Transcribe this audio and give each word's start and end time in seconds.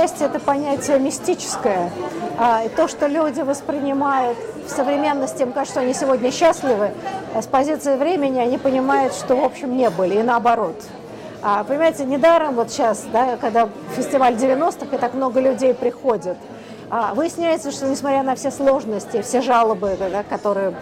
счастье 0.00 0.28
это 0.28 0.40
понятие 0.40 0.98
мистическое. 0.98 1.90
А, 2.38 2.62
и 2.64 2.70
то, 2.70 2.88
что 2.88 3.06
люди 3.06 3.42
воспринимают 3.42 4.38
в 4.66 4.70
современности, 4.70 5.42
им 5.42 5.52
кажется, 5.52 5.74
что 5.74 5.80
они 5.82 5.92
сегодня 5.92 6.30
счастливы, 6.30 6.92
с 7.34 7.46
позиции 7.46 7.96
времени 7.96 8.38
они 8.38 8.56
понимают, 8.56 9.12
что, 9.12 9.36
в 9.36 9.44
общем, 9.44 9.76
не 9.76 9.90
были, 9.90 10.20
и 10.20 10.22
наоборот. 10.22 10.76
А, 11.42 11.64
понимаете, 11.64 12.06
недаром 12.06 12.54
вот 12.54 12.70
сейчас, 12.70 13.04
да, 13.12 13.36
когда 13.36 13.68
фестиваль 13.94 14.34
90-х, 14.36 14.96
и 14.96 14.98
так 14.98 15.12
много 15.12 15.38
людей 15.38 15.74
приходит, 15.74 16.38
а, 16.88 17.12
выясняется, 17.12 17.70
что 17.70 17.86
несмотря 17.86 18.22
на 18.22 18.36
все 18.36 18.50
сложности, 18.50 19.20
все 19.20 19.42
жалобы, 19.42 19.98
да, 19.98 20.22
которые 20.22 20.72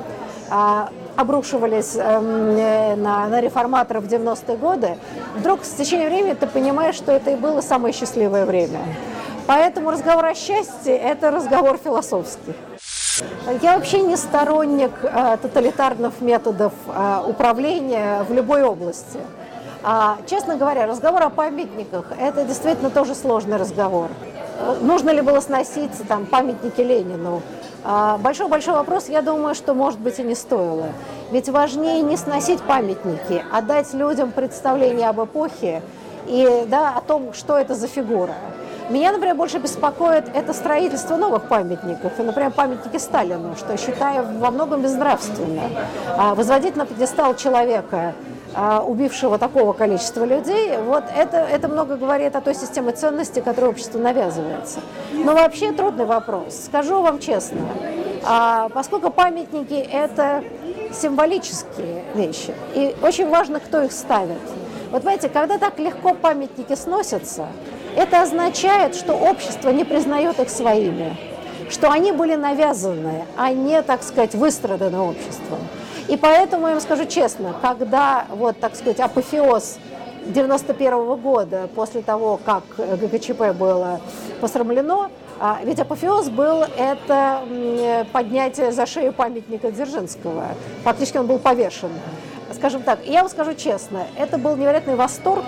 а, 0.49 0.91
обрушивались 1.19 1.97
эм, 1.97 3.03
на, 3.03 3.27
на 3.27 3.41
реформаторов 3.41 4.05
в 4.05 4.07
90-е 4.07 4.57
годы, 4.57 4.97
вдруг 5.35 5.65
с 5.65 5.71
течением 5.71 6.11
времени 6.11 6.35
ты 6.35 6.47
понимаешь, 6.47 6.95
что 6.95 7.11
это 7.11 7.33
и 7.33 7.35
было 7.35 7.61
самое 7.61 7.93
счастливое 7.93 8.47
время. 8.47 8.79
Поэтому 9.49 9.91
разговор 9.91 10.27
о 10.27 10.35
счастье– 10.35 10.97
это 10.97 11.33
разговор 11.33 11.77
философский. 11.83 12.55
Я 13.63 13.77
вообще 13.77 14.03
не 14.03 14.17
сторонник 14.17 14.93
э, 15.03 15.39
тоталитарных 15.43 16.21
методов 16.21 16.73
э, 16.87 17.23
управления 17.27 18.23
в 18.29 18.33
любой 18.33 18.63
области. 18.63 19.19
А, 19.83 20.19
честно 20.27 20.57
говоря, 20.57 20.87
разговор 20.87 21.23
о 21.25 21.31
памятниках– 21.31 22.13
это 22.21 22.45
действительно 22.45 22.91
тоже 22.91 23.17
сложный 23.17 23.57
разговор. 23.57 24.09
Нужно 24.81 25.11
ли 25.11 25.21
было 25.21 25.41
сносить 25.41 25.93
там, 26.09 26.27
памятники 26.27 26.81
Ленину? 26.81 27.43
А, 27.85 28.19
большой-большой 28.19 28.75
вопрос, 28.75 29.09
я 29.09 29.23
думаю, 29.23 29.55
что, 29.55 29.73
может 29.73 30.01
быть, 30.01 30.19
и 30.19 30.23
не 30.23 30.35
стоило. 30.35 30.87
Ведь 31.31 31.49
важнее 31.49 32.03
не 32.03 32.17
сносить 32.17 32.61
памятники, 32.63 33.45
а 33.53 33.63
дать 33.63 33.95
людям 33.95 34.33
представление 34.33 35.09
об 35.09 35.23
эпохе 35.23 35.83
и 36.27 36.65
да, 36.69 36.95
о 36.97 37.01
том, 37.01 37.33
что 37.35 37.57
это 37.57 37.75
за 37.75 37.87
фигура. 37.87 38.35
Меня, 38.91 39.13
например, 39.13 39.37
больше 39.37 39.59
беспокоит 39.59 40.25
это 40.35 40.53
строительство 40.55 41.17
новых 41.17 41.45
памятников, 41.45 42.19
и, 42.19 42.23
например, 42.23 42.51
памятники 42.51 42.97
Сталину, 42.97 43.55
что 43.57 43.77
считаю 43.77 44.27
во 44.39 44.51
многом 44.51 44.81
безнравственно. 44.81 45.63
А, 46.17 46.35
возводить 46.35 46.75
на 46.75 46.87
пьедестал 46.87 47.37
человека, 47.37 48.15
убившего 48.59 49.39
такого 49.39 49.73
количества 49.73 50.25
людей, 50.25 50.77
вот 50.79 51.05
это, 51.15 51.37
это 51.37 51.69
много 51.69 51.97
говорит 51.97 52.35
о 52.35 52.41
той 52.41 52.55
системе 52.55 52.93
ценностей, 52.93 53.41
которую 53.41 53.71
общество 53.71 53.99
навязывается. 53.99 54.81
Но 55.13 55.35
вообще 55.35 55.73
трудный 55.73 56.07
вопрос. 56.07 56.65
Скажу 56.67 57.01
вам 57.01 57.21
честно, 57.21 57.61
а, 58.25 58.69
поскольку 58.71 59.11
памятники– 59.11 59.75
это 59.93 60.43
символические 60.93 62.05
вещи, 62.15 62.53
и 62.75 62.97
очень 63.03 63.29
важно, 63.29 63.61
кто 63.61 63.83
их 63.83 63.93
ставит. 63.93 64.41
Вот 64.91 65.03
знаете, 65.03 65.29
когда 65.29 65.59
так 65.59 65.79
легко 65.79 66.15
памятники 66.15 66.75
сносятся, 66.75 67.47
это 67.97 68.23
означает, 68.23 68.95
что 68.95 69.13
общество 69.13 69.71
не 69.71 69.85
признает 69.85 70.41
их 70.41 70.49
своими, 70.49 71.17
что 71.71 71.91
они 71.91 72.13
были 72.13 72.35
навязаны, 72.35 73.25
а 73.37 73.53
не, 73.53 73.83
так 73.83 74.03
сказать, 74.03 74.35
выстраданы 74.35 74.99
обществом. 74.99 75.59
И 76.09 76.17
поэтому 76.17 76.67
я 76.67 76.73
вам 76.73 76.81
скажу 76.81 77.05
честно, 77.05 77.55
когда, 77.61 78.25
вот, 78.31 78.59
так 78.59 78.75
сказать, 78.75 78.99
апофеоз 78.99 79.79
91 80.25 80.95
-го 80.95 81.17
года, 81.17 81.69
после 81.75 82.01
того, 82.01 82.41
как 82.43 82.65
ГКЧП 82.77 83.53
было 83.53 84.01
посрамлено, 84.41 85.11
а, 85.39 85.59
ведь 85.63 85.79
апофеоз 85.79 86.31
был 86.31 86.65
это 86.77 87.43
поднятие 88.13 88.73
за 88.73 88.87
шею 88.87 89.13
памятника 89.13 89.71
Дзержинского. 89.71 90.47
Фактически 90.83 91.19
он 91.19 91.27
был 91.27 91.39
повешен. 91.39 91.91
Скажем 92.55 92.83
так, 92.83 93.01
я 93.05 93.21
вам 93.21 93.29
скажу 93.29 93.55
честно, 93.55 94.07
это 94.17 94.39
был 94.39 94.57
невероятный 94.57 94.97
восторг, 94.97 95.45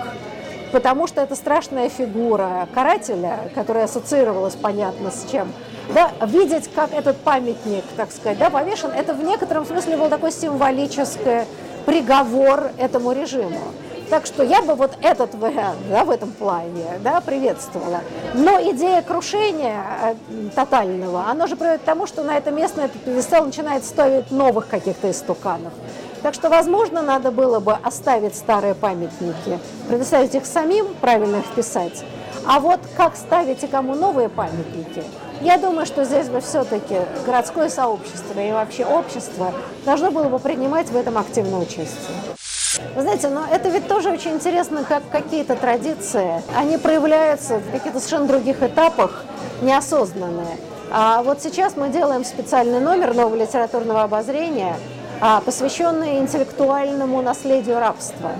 потому 0.71 1.07
что 1.07 1.21
это 1.21 1.35
страшная 1.35 1.89
фигура 1.89 2.67
карателя, 2.73 3.49
которая 3.55 3.85
ассоциировалась, 3.85 4.55
понятно, 4.55 5.09
с 5.09 5.25
чем– 5.31 5.51
да, 5.93 6.11
видеть, 6.25 6.69
как 6.73 6.93
этот 6.93 7.17
памятник, 7.17 7.83
так 7.97 8.11
сказать, 8.11 8.37
да, 8.37 8.49
повешен, 8.49 8.91
это 8.91 9.13
в 9.13 9.23
некотором 9.23 9.65
смысле 9.65 9.97
был 9.97 10.09
такой 10.09 10.31
символический 10.31 11.45
приговор 11.85 12.71
этому 12.77 13.11
режиму. 13.11 13.59
Так 14.09 14.25
что 14.25 14.43
я 14.43 14.61
бы 14.61 14.75
вот 14.75 14.91
этот 15.01 15.33
вариант 15.35 15.79
да, 15.89 16.03
в 16.03 16.09
этом 16.09 16.31
плане 16.33 16.99
да, 17.01 17.21
приветствовала. 17.21 18.01
Но 18.33 18.59
идея 18.71 19.01
крушения 19.01 19.81
э, 20.03 20.15
тотального, 20.53 21.27
она 21.29 21.47
же 21.47 21.55
приводит 21.55 21.81
к 21.81 21.85
тому, 21.85 22.07
что 22.07 22.21
на 22.21 22.37
это 22.37 22.51
место 22.51 22.81
этот 22.81 23.01
пьедестал 23.03 23.45
начинает 23.45 23.85
ставить 23.85 24.29
новых 24.29 24.67
каких-то 24.67 25.09
истуканов. 25.09 25.71
Так 26.21 26.33
что, 26.33 26.49
возможно, 26.49 27.01
надо 27.01 27.31
было 27.31 27.61
бы 27.61 27.71
оставить 27.71 28.35
старые 28.35 28.75
памятники, 28.75 29.59
предоставить 29.87 30.35
их 30.35 30.45
самим, 30.45 30.87
правильно 30.99 31.41
вписать. 31.41 32.03
А 32.45 32.59
вот 32.59 32.81
как 32.97 33.15
ставить 33.15 33.63
и 33.63 33.67
кому 33.67 33.95
новые 33.95 34.27
памятники– 34.27 35.03
я 35.41 35.57
думаю, 35.57 35.85
что 35.85 36.03
здесь 36.03 36.29
бы 36.29 36.39
все-таки 36.41 36.95
городское 37.25 37.69
сообщество 37.69 38.39
и 38.39 38.51
вообще 38.51 38.85
общество 38.85 39.53
должно 39.85 40.11
было 40.11 40.25
бы 40.25 40.39
принимать 40.39 40.89
в 40.89 40.95
этом 40.95 41.17
активное 41.17 41.59
участие. 41.59 42.15
Вы 42.95 43.01
знаете, 43.01 43.27
но 43.29 43.45
это 43.51 43.69
ведь 43.69 43.87
тоже 43.87 44.11
очень 44.11 44.31
интересно, 44.31 44.83
как 44.87 45.03
какие-то 45.11 45.55
традиции, 45.55 46.41
они 46.55 46.77
проявляются 46.77 47.57
в 47.57 47.71
каких-то 47.71 47.99
совершенно 47.99 48.27
других 48.27 48.63
этапах, 48.63 49.25
неосознанные. 49.61 50.57
А 50.91 51.23
вот 51.23 51.41
сейчас 51.41 51.75
мы 51.75 51.89
делаем 51.89 52.23
специальный 52.23 52.79
номер 52.79 53.13
нового 53.13 53.35
литературного 53.35 54.03
обозрения, 54.03 54.75
а, 55.21 55.41
посвященный 55.41 56.19
интеллектуальному 56.19 57.21
наследию 57.21 57.79
рабства. 57.79 58.31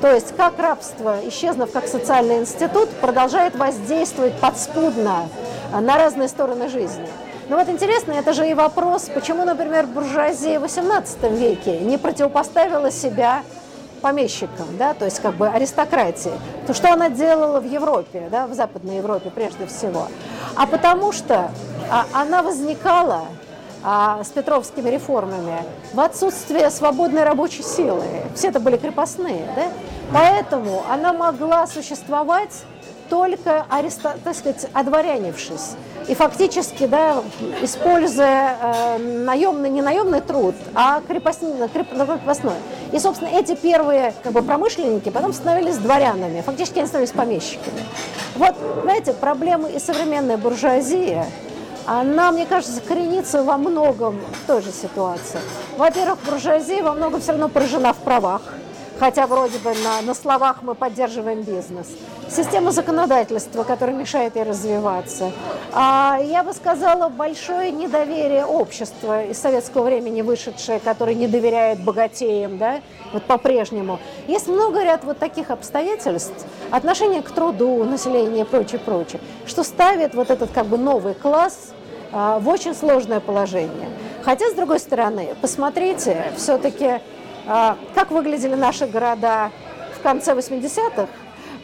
То 0.00 0.12
есть 0.12 0.36
как 0.36 0.58
рабство, 0.58 1.16
исчезнув 1.24 1.72
как 1.72 1.86
социальный 1.86 2.38
институт, 2.38 2.90
продолжает 3.00 3.56
воздействовать 3.56 4.34
подспудно 4.34 5.28
на 5.72 5.96
разные 5.96 6.28
стороны 6.28 6.68
жизни. 6.68 7.08
Но 7.48 7.56
вот 7.56 7.68
интересно, 7.68 8.12
это 8.12 8.32
же 8.32 8.48
и 8.48 8.54
вопрос, 8.54 9.08
почему, 9.14 9.44
например, 9.44 9.86
буржуазия 9.86 10.58
в 10.58 10.64
XVIII 10.64 11.36
веке 11.36 11.78
не 11.78 11.96
противопоставила 11.96 12.90
себя 12.90 13.42
помещикам, 14.00 14.66
да, 14.78 14.94
то 14.94 15.04
есть 15.04 15.20
как 15.20 15.34
бы 15.34 15.48
аристократии, 15.48 16.32
то 16.66 16.74
что 16.74 16.92
она 16.92 17.08
делала 17.08 17.60
в 17.60 17.64
Европе, 17.64 18.28
да, 18.30 18.46
в 18.46 18.54
Западной 18.54 18.98
Европе 18.98 19.30
прежде 19.30 19.66
всего? 19.66 20.08
А 20.54 20.66
потому 20.66 21.12
что 21.12 21.50
а, 21.90 22.06
она 22.12 22.42
возникала 22.42 23.22
а, 23.82 24.22
с 24.24 24.28
петровскими 24.28 24.90
реформами 24.90 25.62
в 25.92 26.00
отсутствие 26.00 26.70
свободной 26.70 27.24
рабочей 27.24 27.62
силы. 27.62 28.04
Все 28.34 28.48
это 28.48 28.58
были 28.58 28.76
крепостные, 28.76 29.46
да? 29.54 29.68
Поэтому 30.12 30.82
она 30.90 31.12
могла 31.12 31.66
существовать 31.66 32.64
только 33.08 33.66
ареста, 33.68 34.16
так 34.22 34.34
сказать, 34.34 34.66
одворянившись. 34.72 35.76
И 36.08 36.14
фактически, 36.14 36.86
да, 36.86 37.22
используя 37.62 38.56
э, 38.60 38.98
наемный, 38.98 39.68
не 39.70 39.82
наемный 39.82 40.20
труд, 40.20 40.54
а 40.74 41.00
крепостный, 41.00 41.68
креп, 41.68 41.90
крепостной. 41.90 42.54
И, 42.92 42.98
собственно, 43.00 43.28
эти 43.28 43.56
первые 43.56 44.14
как 44.22 44.32
бы, 44.32 44.42
промышленники 44.42 45.08
потом 45.10 45.32
становились 45.32 45.78
дворянами, 45.78 46.42
фактически 46.42 46.78
они 46.78 46.86
становились 46.86 47.12
помещиками. 47.12 47.80
Вот, 48.36 48.54
знаете, 48.82 49.14
проблемы 49.14 49.72
и 49.72 49.80
современной 49.80 50.36
буржуазии, 50.36 51.24
она, 51.86 52.30
мне 52.30 52.46
кажется, 52.46 52.80
коренится 52.80 53.42
во 53.42 53.56
многом 53.56 54.20
в 54.44 54.46
той 54.46 54.62
же 54.62 54.70
ситуации. 54.70 55.40
Во-первых, 55.76 56.18
буржуазия 56.24 56.82
во 56.84 56.92
многом 56.92 57.20
все 57.20 57.32
равно 57.32 57.48
поражена 57.48 57.92
в 57.92 57.98
правах 57.98 58.42
хотя 58.98 59.26
вроде 59.26 59.58
бы 59.58 59.72
на, 59.84 60.02
на 60.02 60.14
словах 60.14 60.62
мы 60.62 60.74
поддерживаем 60.74 61.42
бизнес. 61.42 61.88
Система 62.28 62.72
законодательства, 62.72 63.62
которая 63.62 63.94
мешает 63.94 64.36
ей 64.36 64.44
развиваться. 64.44 65.32
А, 65.72 66.18
я 66.22 66.42
бы 66.42 66.52
сказала, 66.52 67.08
большое 67.08 67.70
недоверие 67.70 68.44
общества 68.44 69.24
из 69.24 69.38
советского 69.38 69.84
времени 69.84 70.22
вышедшее, 70.22 70.80
которое 70.80 71.14
не 71.14 71.28
доверяет 71.28 71.80
богатеям, 71.80 72.58
да, 72.58 72.80
вот 73.12 73.22
по-прежнему. 73.24 74.00
Есть 74.26 74.48
много 74.48 74.82
ряд 74.82 75.04
вот 75.04 75.18
таких 75.18 75.50
обстоятельств, 75.50 76.44
отношение 76.70 77.22
к 77.22 77.30
труду, 77.30 77.84
населения 77.84 78.42
и 78.42 78.44
прочее, 78.44 78.80
прочее, 78.80 79.20
что 79.46 79.62
ставит 79.62 80.14
вот 80.14 80.30
этот 80.30 80.50
как 80.50 80.66
бы 80.66 80.78
новый 80.78 81.14
класс 81.14 81.72
а, 82.12 82.38
в 82.38 82.48
очень 82.48 82.74
сложное 82.74 83.20
положение. 83.20 83.88
Хотя, 84.22 84.50
с 84.50 84.54
другой 84.54 84.80
стороны, 84.80 85.36
посмотрите, 85.40 86.32
все-таки 86.36 87.00
как 87.46 88.10
выглядели 88.10 88.54
наши 88.54 88.86
города 88.86 89.50
в 89.98 90.02
конце 90.02 90.34
80-х, 90.34 91.08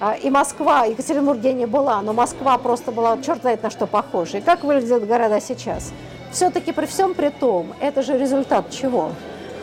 а, 0.04 0.14
и 0.14 0.30
Москва, 0.30 0.84
Екатеринбург 0.86 1.40
не 1.44 1.64
была, 1.64 2.02
но 2.02 2.12
Москва 2.12 2.58
просто 2.58 2.90
была, 2.90 3.18
черт 3.22 3.42
знает 3.42 3.62
на 3.62 3.70
что 3.70 3.86
похожа. 3.86 4.38
И 4.38 4.40
как 4.40 4.64
выглядят 4.64 5.06
города 5.06 5.40
сейчас? 5.40 5.92
Все-таки 6.32 6.72
при 6.72 6.86
всем 6.86 7.14
при 7.14 7.28
том, 7.28 7.72
это 7.80 8.02
же 8.02 8.18
результат 8.18 8.68
чего? 8.70 9.12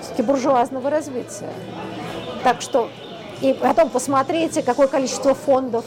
Все-таки 0.01 0.21
буржуазного 0.21 0.89
развития. 0.89 1.49
Так 2.45 2.61
что, 2.61 2.89
и 3.41 3.51
потом 3.53 3.89
посмотрите, 3.89 4.61
какое 4.61 4.87
количество 4.87 5.33
фондов, 5.33 5.83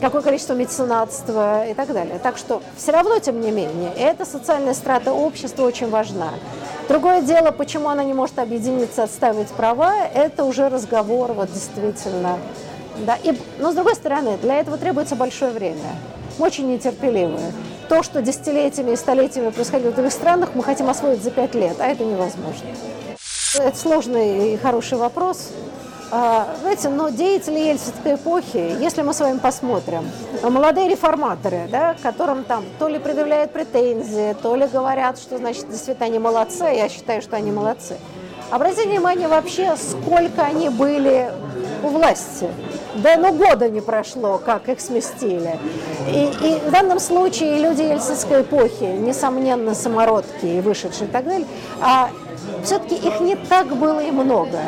какое 0.00 0.22
количество 0.22 0.54
меценатства 0.54 1.66
и 1.66 1.74
так 1.74 1.92
далее. 1.92 2.20
Так 2.22 2.36
что 2.36 2.62
все 2.76 2.92
равно, 2.92 3.18
тем 3.18 3.40
не 3.40 3.50
менее, 3.50 3.92
эта 3.96 4.24
социальная 4.24 4.74
страта 4.74 5.12
общества 5.12 5.64
очень 5.64 5.90
важна. 5.90 6.30
Другое 6.88 7.22
дело, 7.22 7.50
почему 7.50 7.88
она 7.88 8.04
не 8.04 8.12
может 8.12 8.38
объединиться, 8.38 9.04
отставить 9.04 9.48
права, 9.48 10.06
это 10.14 10.44
уже 10.44 10.68
разговор, 10.68 11.32
вот 11.32 11.50
действительно. 11.50 12.38
Да. 12.98 13.16
И, 13.22 13.36
но 13.58 13.72
с 13.72 13.74
другой 13.74 13.94
стороны, 13.94 14.36
для 14.36 14.60
этого 14.60 14.76
требуется 14.76 15.16
большое 15.16 15.52
время. 15.52 15.80
Мы 16.38 16.46
очень 16.46 16.70
нетерпеливые. 16.70 17.52
То, 17.88 18.02
что 18.02 18.22
десятилетиями 18.22 18.92
и 18.92 18.96
столетиями 18.96 19.50
происходило 19.50 19.90
в 19.90 19.94
других 19.94 20.12
странах, 20.12 20.50
мы 20.54 20.62
хотим 20.62 20.88
освоить 20.88 21.22
за 21.22 21.30
пять 21.30 21.54
лет, 21.54 21.76
а 21.80 21.86
это 21.86 22.04
невозможно. 22.04 22.68
Это 23.56 23.78
сложный 23.78 24.54
и 24.54 24.56
хороший 24.56 24.98
вопрос. 24.98 25.50
А, 26.16 26.46
знаете, 26.60 26.90
но 26.90 27.08
деятели 27.08 27.58
ельцинской 27.58 28.14
эпохи, 28.14 28.76
если 28.80 29.02
мы 29.02 29.12
с 29.12 29.18
вами 29.18 29.38
посмотрим, 29.38 30.08
молодые 30.44 30.88
реформаторы, 30.88 31.66
да, 31.68 31.96
которым 32.04 32.44
там 32.44 32.62
то 32.78 32.86
ли 32.86 33.00
предъявляют 33.00 33.50
претензии, 33.50 34.36
то 34.40 34.54
ли 34.54 34.68
говорят, 34.68 35.18
что, 35.18 35.38
значит, 35.38 35.68
действительно 35.68 36.06
они 36.06 36.20
молодцы, 36.20 36.66
я 36.66 36.88
считаю, 36.88 37.20
что 37.20 37.34
они 37.34 37.50
молодцы. 37.50 37.96
Обратите 38.52 38.88
внимание 38.88 39.26
вообще, 39.26 39.74
сколько 39.76 40.42
они 40.42 40.68
были 40.68 41.32
у 41.82 41.88
власти. 41.88 42.48
Да 42.94 43.16
ну 43.16 43.32
года 43.32 43.68
не 43.68 43.80
прошло, 43.80 44.38
как 44.38 44.68
их 44.68 44.80
сместили. 44.80 45.58
И, 46.08 46.30
и 46.46 46.60
в 46.64 46.70
данном 46.70 47.00
случае 47.00 47.58
люди 47.58 47.82
ельцинской 47.82 48.42
эпохи, 48.42 48.84
несомненно, 48.84 49.74
самородки 49.74 50.46
и 50.46 50.60
вышедшие 50.60 51.08
и 51.08 51.10
так 51.10 51.24
далее, 51.24 51.48
а 51.80 52.10
все-таки 52.62 52.94
их 52.94 53.18
не 53.18 53.34
так 53.34 53.74
было 53.74 53.98
и 53.98 54.12
много. 54.12 54.60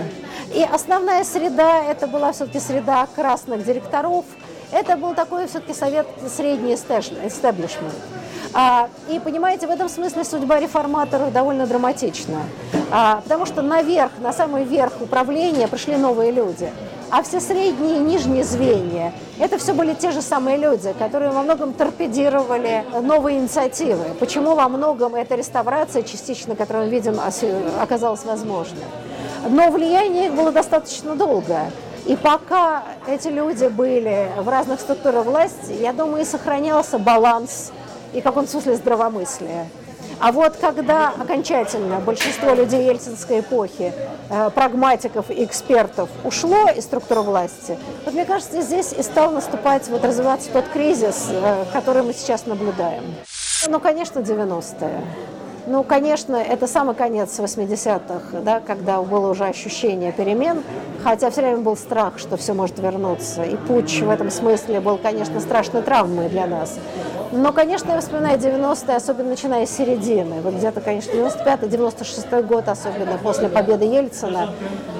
И 0.56 0.62
основная 0.62 1.22
среда, 1.22 1.84
это 1.84 2.06
была 2.06 2.32
все-таки 2.32 2.60
среда 2.60 3.06
красных 3.14 3.62
директоров, 3.62 4.24
это 4.72 4.96
был 4.96 5.14
такой 5.14 5.48
все-таки 5.48 5.74
совет 5.74 6.06
средний 6.34 6.72
эстеблишмент. 6.72 7.92
А, 8.54 8.88
и 9.10 9.18
понимаете, 9.18 9.66
в 9.66 9.70
этом 9.70 9.90
смысле 9.90 10.24
судьба 10.24 10.58
реформаторов 10.58 11.30
довольно 11.30 11.66
драматична. 11.66 12.38
А, 12.90 13.20
потому 13.20 13.44
что 13.44 13.60
наверх, 13.60 14.12
на 14.20 14.32
самый 14.32 14.64
верх 14.64 14.94
управления 15.02 15.68
пришли 15.68 15.96
новые 15.96 16.32
люди. 16.32 16.72
А 17.10 17.22
все 17.22 17.38
средние 17.38 17.96
и 17.96 18.00
нижние 18.00 18.42
звенья, 18.42 19.12
это 19.38 19.58
все 19.58 19.74
были 19.74 19.92
те 19.92 20.10
же 20.10 20.22
самые 20.22 20.56
люди, 20.56 20.94
которые 20.98 21.32
во 21.32 21.42
многом 21.42 21.74
торпедировали 21.74 22.82
новые 23.02 23.40
инициативы. 23.40 24.04
Почему 24.18 24.54
во 24.54 24.70
многом 24.70 25.16
эта 25.16 25.34
реставрация 25.34 26.02
частично, 26.02 26.56
которую 26.56 26.86
мы 26.86 26.90
видим, 26.90 27.20
оказалась 27.78 28.24
возможной. 28.24 28.84
Но 29.48 29.70
влияние 29.70 30.26
их 30.26 30.34
было 30.34 30.52
достаточно 30.52 31.14
долго. 31.14 31.70
И 32.06 32.14
пока 32.14 32.84
эти 33.08 33.28
люди 33.28 33.66
были 33.66 34.28
в 34.38 34.48
разных 34.48 34.80
структурах 34.80 35.24
власти, 35.24 35.72
я 35.72 35.92
думаю, 35.92 36.22
и 36.22 36.24
сохранялся 36.24 36.98
баланс 36.98 37.72
и 38.12 38.20
в 38.20 38.24
каком 38.24 38.46
смысле 38.46 38.76
здравомыслия. 38.76 39.66
А 40.18 40.32
вот 40.32 40.56
когда 40.56 41.08
окончательно 41.08 41.98
большинство 41.98 42.54
людей 42.54 42.86
ельцинской 42.86 43.40
эпохи, 43.40 43.92
э, 44.30 44.50
прагматиков 44.50 45.30
и 45.30 45.44
экспертов 45.44 46.08
ушло 46.24 46.68
из 46.70 46.84
структуры 46.84 47.20
власти, 47.20 47.76
вот 48.04 48.14
мне 48.14 48.24
кажется, 48.24 48.62
здесь 48.62 48.92
и 48.92 49.02
стал 49.02 49.32
наступать, 49.32 49.88
вот 49.88 50.04
развиваться 50.04 50.50
тот 50.50 50.68
кризис, 50.68 51.26
э, 51.30 51.64
который 51.72 52.02
мы 52.02 52.14
сейчас 52.14 52.46
наблюдаем. 52.46 53.02
Ну, 53.68 53.80
конечно, 53.80 54.20
90-е. 54.20 55.02
Ну, 55.66 55.82
конечно, 55.82 56.36
это 56.36 56.68
самый 56.68 56.94
конец 56.94 57.36
80-х, 57.40 58.40
да, 58.42 58.60
когда 58.60 59.02
было 59.02 59.30
уже 59.30 59.46
ощущение 59.46 60.12
перемен, 60.12 60.62
хотя 61.02 61.28
все 61.30 61.40
время 61.40 61.58
был 61.58 61.76
страх, 61.76 62.18
что 62.18 62.36
все 62.36 62.54
может 62.54 62.78
вернуться. 62.78 63.42
И 63.42 63.56
путь 63.56 64.00
в 64.00 64.08
этом 64.08 64.30
смысле 64.30 64.78
был, 64.80 64.96
конечно, 64.96 65.40
страшной 65.40 65.82
травмой 65.82 66.28
для 66.28 66.46
нас. 66.46 66.78
Но, 67.32 67.52
конечно, 67.52 67.90
я 67.90 68.00
вспоминаю 68.00 68.38
90-е, 68.38 68.94
особенно 68.94 69.30
начиная 69.30 69.66
с 69.66 69.70
середины. 69.70 70.40
Вот 70.40 70.54
где-то, 70.54 70.80
конечно, 70.80 71.10
95-96 71.10 72.42
год, 72.44 72.68
особенно 72.68 73.18
после 73.18 73.48
победы 73.48 73.86
Ельцина. 73.86 74.50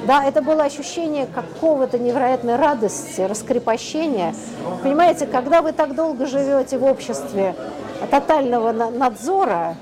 Да, 0.09 0.25
это 0.25 0.43
было 0.43 0.65
ощущение 0.65 1.27
какого-то 1.27 1.97
невероятной 1.97 2.57
радости, 2.57 3.21
раскрепощения. 3.21 4.35
Понимаете, 4.83 5.27
когда 5.27 5.63
вы 5.63 5.71
так 5.71 5.95
долго 5.95 6.27
живете 6.27 6.77
в 6.79 6.85
обществе 6.85 7.55
тотального 8.11 8.73
надзора, 8.73 9.77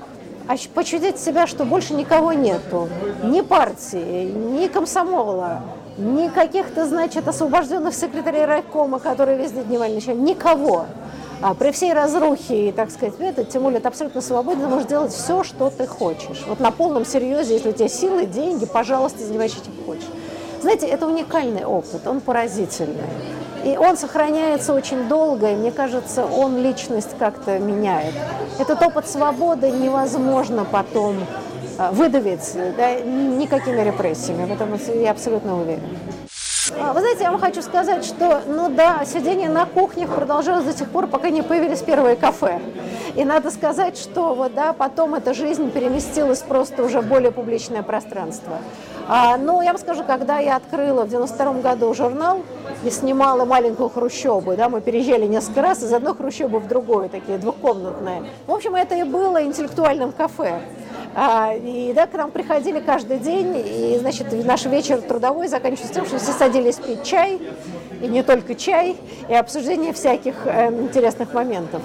почудить 0.73 1.19
себя, 1.19 1.47
что 1.47 1.65
больше 1.65 1.93
никого 1.93 2.33
нету. 2.33 2.89
Ни 3.23 3.41
партии, 3.41 4.25
ни 4.25 4.67
комсомола, 4.67 5.61
ни 5.97 6.27
каких-то, 6.27 6.85
значит, 6.85 7.27
освобожденных 7.27 7.93
секретарей 7.93 8.45
райкома, 8.45 8.99
которые 8.99 9.37
везде 9.37 9.63
дневали 9.63 9.95
ничего, 9.95 10.13
никого. 10.13 10.85
А 11.41 11.53
при 11.53 11.71
всей 11.71 11.93
разрухе 11.93 12.69
и, 12.69 12.71
так 12.71 12.91
сказать, 12.91 13.15
это, 13.19 13.43
тем 13.43 13.63
более 13.63 13.79
ты 13.79 13.87
абсолютно 13.87 14.21
свободен, 14.21 14.69
можешь 14.69 14.87
делать 14.87 15.11
все, 15.11 15.43
что 15.43 15.69
ты 15.69 15.85
хочешь. 15.85 16.43
Вот 16.47 16.59
на 16.59 16.71
полном 16.71 17.05
серьезе, 17.05 17.55
если 17.55 17.69
у 17.69 17.73
тебя 17.73 17.89
силы, 17.89 18.25
деньги, 18.25 18.65
пожалуйста, 18.65 19.23
занимайся 19.23 19.57
чем 19.63 19.73
хочешь. 19.85 20.07
Знаете, 20.61 20.87
это 20.87 21.05
уникальный 21.07 21.65
опыт, 21.65 22.07
он 22.07 22.21
поразительный. 22.21 23.03
И 23.65 23.77
он 23.77 23.97
сохраняется 23.97 24.75
очень 24.75 25.07
долго, 25.07 25.51
и 25.51 25.55
мне 25.55 25.71
кажется, 25.71 26.23
он 26.23 26.61
личность 26.61 27.17
как-то 27.17 27.57
меняет. 27.57 28.13
Этот 28.59 28.79
опыт 28.83 29.07
свободы 29.09 29.71
невозможно 29.71 30.65
потом 30.65 31.17
э, 31.79 31.89
выдавить 31.91 32.53
да, 32.77 32.99
никакими 33.01 33.81
репрессиями, 33.81 34.45
в 34.45 34.51
этом 34.51 34.79
я 35.01 35.09
абсолютно 35.09 35.59
уверена. 35.59 35.87
А, 36.79 36.93
вы 36.93 36.99
знаете, 36.99 37.23
я 37.23 37.31
вам 37.31 37.39
хочу 37.39 37.63
сказать, 37.63 38.05
что, 38.05 38.41
ну 38.45 38.69
да, 38.69 39.03
сидение 39.03 39.49
на 39.49 39.65
кухнях 39.65 40.13
продолжалось 40.13 40.65
до 40.65 40.73
тех 40.73 40.89
пор, 40.89 41.07
пока 41.07 41.29
не 41.31 41.41
появились 41.41 41.81
первые 41.81 42.15
кафе. 42.15 42.59
И 43.15 43.25
надо 43.25 43.49
сказать, 43.49 43.97
что 43.97 44.35
вот, 44.35 44.53
да, 44.53 44.73
потом 44.73 45.15
эта 45.15 45.33
жизнь 45.33 45.71
переместилась 45.71 46.39
просто 46.39 46.83
уже 46.83 47.01
в 47.01 47.07
более 47.07 47.31
публичное 47.31 47.81
пространство. 47.81 48.57
А, 49.07 49.37
ну, 49.37 49.61
я 49.61 49.71
вам 49.71 49.77
скажу, 49.77 50.03
когда 50.03 50.39
я 50.39 50.55
открыла 50.55 51.03
в 51.03 51.09
92 51.09 51.53
году 51.61 51.93
журнал 51.93 52.41
и 52.83 52.89
снимала 52.89 53.45
маленькую 53.45 53.89
хрущебу, 53.89 54.55
да, 54.55 54.67
мы 54.67 54.81
переезжали 54.81 55.25
несколько 55.27 55.61
раз 55.61 55.83
из 55.83 55.93
одной 55.93 56.15
хрущебы 56.15 56.59
в 56.59 56.67
другую, 56.67 57.09
такие 57.09 57.37
двухкомнатные. 57.37 58.23
В 58.47 58.51
общем, 58.51 58.73
это 58.73 58.95
и 58.95 59.03
было 59.03 59.43
интеллектуальным 59.43 60.11
кафе. 60.11 60.59
А, 61.13 61.53
и 61.53 61.93
да, 61.93 62.07
к 62.07 62.13
нам 62.13 62.31
приходили 62.31 62.79
каждый 62.79 63.19
день, 63.19 63.63
и, 63.65 63.97
значит, 63.99 64.27
наш 64.45 64.65
вечер 64.65 64.99
трудовой 65.01 65.47
заканчивался 65.47 65.93
тем, 65.93 66.05
что 66.05 66.17
все 66.17 66.31
садились 66.31 66.75
пить 66.75 67.03
чай, 67.03 67.39
и 68.01 68.07
не 68.07 68.23
только 68.23 68.55
чай, 68.55 68.97
и 69.29 69.33
обсуждение 69.33 69.93
всяких 69.93 70.35
э, 70.45 70.67
интересных 70.69 71.31
моментов. 71.33 71.81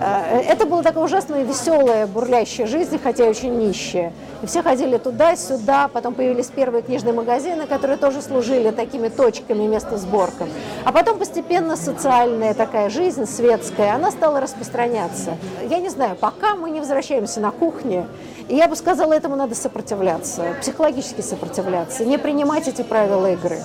Э, 0.00 0.40
это 0.40 0.66
была 0.66 0.82
такая 0.82 1.04
ужасная 1.04 1.44
веселая, 1.44 2.06
бурлящая 2.06 2.66
жизнь, 2.66 2.98
хотя 3.02 3.24
очень 3.24 3.56
нищая. 3.58 4.12
И 4.42 4.46
все 4.46 4.62
ходили 4.62 4.98
туда-сюда, 4.98 5.88
потом 5.88 6.14
появились 6.14 6.46
первые 6.46 6.82
книжные 6.82 7.14
магазины, 7.14 7.66
которые 7.66 7.96
тоже 7.96 8.20
служили 8.20 8.70
такими 8.70 9.08
точками 9.08 9.66
место 9.66 9.96
сборкам. 9.96 10.48
А 10.84 10.92
потом 10.92 11.18
постепенно 11.18 11.76
социальная 11.76 12.54
такая 12.54 12.90
жизнь, 12.90 13.26
светская, 13.26 13.94
она 13.94 14.10
стала 14.10 14.40
распространяться. 14.40 15.36
Я 15.68 15.78
не 15.78 15.88
знаю, 15.88 16.16
пока 16.16 16.56
мы 16.56 16.70
не 16.70 16.80
возвращаемся 16.80 17.40
на 17.40 17.50
кухне, 17.50 18.06
и 18.48 18.56
я 18.56 18.68
бы 18.68 18.76
сказала, 18.76 19.12
этому 19.12 19.36
надо 19.36 19.54
сопротивляться, 19.54 20.42
психологически 20.60 21.22
сопротивляться, 21.22 22.04
не 22.04 22.18
принимать 22.18 22.68
эти 22.68 22.82
правила 22.82 23.32
игры. 23.32 23.58